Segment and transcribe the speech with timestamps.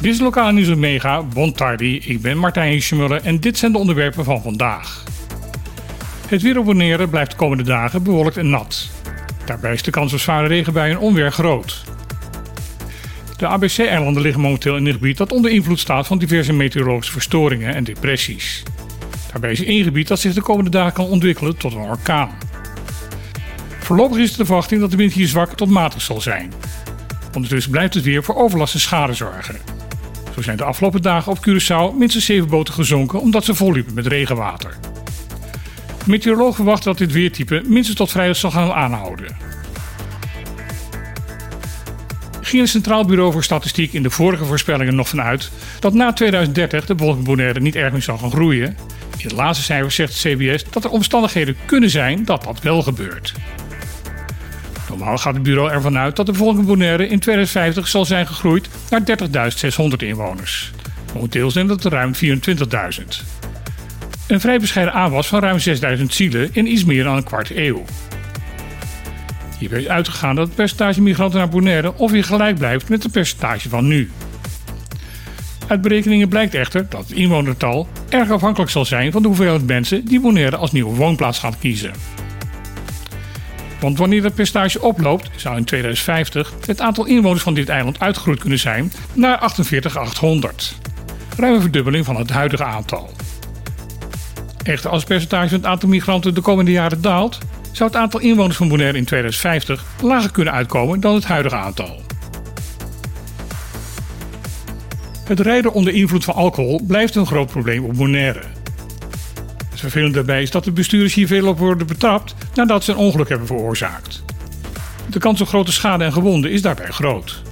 [0.00, 1.98] Dit is Lokaal Nieuws Mega, Bon Tardi.
[1.98, 5.04] Ik ben Martijn Hiesjemuller en dit zijn de onderwerpen van vandaag.
[6.28, 8.88] Het weer op Bonaire blijft de komende dagen bewolkt en nat.
[9.44, 11.84] Daarbij is de kans op zware regenbuien en onweer groot.
[13.36, 17.74] De ABC-eilanden liggen momenteel in een gebied dat onder invloed staat van diverse meteorologische verstoringen
[17.74, 18.62] en depressies.
[19.30, 22.30] Daarbij is één gebied dat zich de komende dagen kan ontwikkelen tot een orkaan.
[23.78, 26.52] Voorlopig is de verwachting dat de wind hier zwak tot matig zal zijn.
[27.34, 29.56] Ondertussen blijft het weer voor overlast en schade zorgen.
[30.34, 34.06] Zo zijn de afgelopen dagen op Curaçao minstens 7 boten gezonken omdat ze volliepen met
[34.06, 34.76] regenwater.
[36.04, 39.36] De meteoroloog dat dit weertype minstens tot vrijdag zal gaan aanhouden.
[42.40, 46.86] Ging het Centraal Bureau voor Statistiek in de vorige voorspellingen nog vanuit dat na 2030
[46.86, 48.76] de bevolking niet erg meer zal gaan groeien.
[49.16, 53.34] In de laatste cijfers zegt CBS dat er omstandigheden kunnen zijn dat dat wel gebeurt.
[54.90, 58.68] Normaal gaat het bureau ervan uit dat de bevolking Bonaire in 2050 zal zijn gegroeid
[58.90, 60.72] naar 30.600 inwoners.
[61.14, 62.20] Momenteel zijn dat ruim 24.000.
[64.26, 65.58] Een vrij bescheiden aanwas van ruim
[65.98, 67.84] 6.000 zielen in iets meer dan een kwart eeuw.
[69.58, 73.68] Hierbij is uitgegaan dat het percentage migranten naar Bonaire ongeveer gelijk blijft met het percentage
[73.68, 74.10] van nu.
[75.66, 80.04] Uit berekeningen blijkt echter dat het inwonertal erg afhankelijk zal zijn van de hoeveelheid mensen
[80.04, 81.92] die Bonaire als nieuwe woonplaats gaan kiezen.
[83.80, 88.40] Want wanneer het percentage oploopt, zou in 2050 het aantal inwoners van dit eiland uitgegroeid
[88.40, 90.76] kunnen zijn naar 48,800.
[91.36, 93.10] Ruim een verdubbeling van het huidige aantal.
[94.62, 97.38] Echter, als het percentage van het aantal migranten de komende jaren daalt,
[97.72, 102.00] zou het aantal inwoners van Bonaire in 2050 lager kunnen uitkomen dan het huidige aantal.
[105.24, 108.42] Het rijden onder invloed van alcohol blijft een groot probleem op Bonaire.
[109.80, 112.98] Het vervelende daarbij is dat de bestuurders hier veel op worden betrapt nadat ze een
[112.98, 114.22] ongeluk hebben veroorzaakt.
[115.08, 117.42] De kans op grote schade en gewonden is daarbij groot.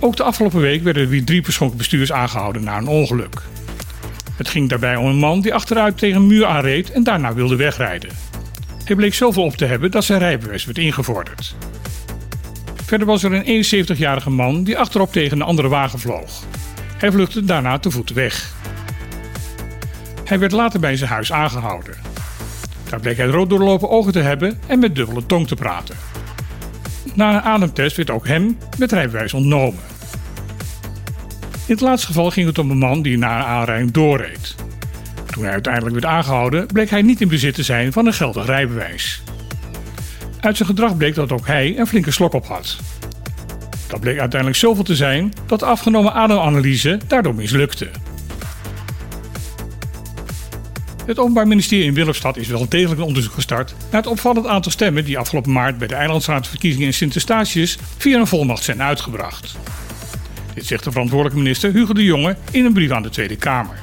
[0.00, 3.42] Ook de afgelopen week werden er weer drie persoonlijke bestuurders aangehouden na een ongeluk.
[4.36, 7.56] Het ging daarbij om een man die achteruit tegen een muur aanreed en daarna wilde
[7.56, 8.10] wegrijden.
[8.84, 11.54] Hij bleek zoveel op te hebben dat zijn rijbewijs werd ingevorderd.
[12.84, 16.42] Verder was er een 71-jarige man die achterop tegen een andere wagen vloog.
[16.96, 18.52] Hij vluchtte daarna te voet weg.
[20.24, 21.94] Hij werd later bij zijn huis aangehouden.
[22.88, 25.96] Daar bleek hij rood doorlopen ogen te hebben en met dubbele tong te praten.
[27.14, 29.82] Na een ademtest werd ook hem met rijbewijs ontnomen.
[31.66, 34.54] In het laatste geval ging het om een man die na een aanrijding doorreed.
[35.26, 38.46] Toen hij uiteindelijk werd aangehouden, bleek hij niet in bezit te zijn van een geldig
[38.46, 39.22] rijbewijs.
[40.40, 42.76] Uit zijn gedrag bleek dat ook hij een flinke slok op had.
[43.86, 47.90] Dat bleek uiteindelijk zoveel te zijn dat de afgenomen ademanalyse daardoor mislukte.
[51.06, 54.72] Het Openbaar Ministerie in Willemstad is wel degelijk een onderzoek gestart naar het opvallend aantal
[54.72, 59.56] stemmen die afgelopen maart bij de Eilandsraadverkiezingen in Sint-Eustatius via een volmacht zijn uitgebracht.
[60.54, 63.78] Dit zegt de verantwoordelijke minister Hugo de Jonge in een brief aan de Tweede Kamer.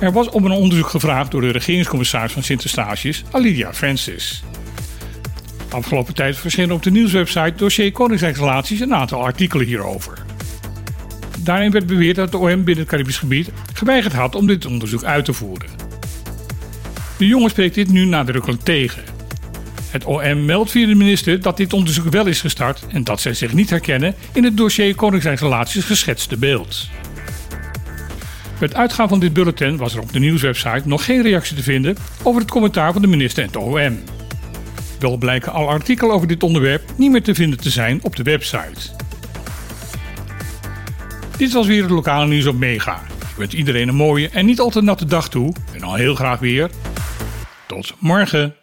[0.00, 4.42] Er was om een onderzoek gevraagd door de regeringscommissaris van Sint-Eustatius, Alidia Francis.
[5.70, 10.23] Afgelopen tijd verschenen op de nieuwswebsite Dossier Koningsrijksrelaties een aantal artikelen hierover.
[11.44, 15.04] Daarin werd beweerd dat de OM binnen het Caribisch gebied geweigerd had om dit onderzoek
[15.04, 15.68] uit te voeren.
[17.16, 19.02] De jongen spreekt dit nu nadrukkelijk tegen.
[19.90, 23.34] Het OM meldt via de minister dat dit onderzoek wel is gestart en dat zij
[23.34, 26.88] zich niet herkennen in het dossier Koninkrijksrelaties geschetste beeld.
[28.58, 31.96] Het uitgaan van dit bulletin was er op de nieuwswebsite nog geen reactie te vinden
[32.22, 33.98] over het commentaar van de minister en het OM.
[34.98, 38.22] Wel blijken alle artikelen over dit onderwerp niet meer te vinden te zijn op de
[38.22, 39.03] website.
[41.36, 43.02] Dit was weer het lokale nieuws op Mega.
[43.20, 45.52] Ik wens iedereen een mooie en niet al te natte dag toe.
[45.72, 46.70] En al heel graag weer.
[47.66, 48.54] Tot morgen.